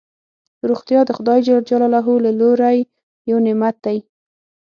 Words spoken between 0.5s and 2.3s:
روغتیا دخدای ج له